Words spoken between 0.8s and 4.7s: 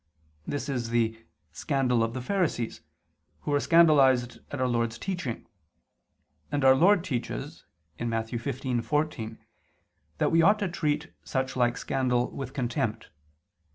the "scandal of the Pharisees," who were scandalized at Our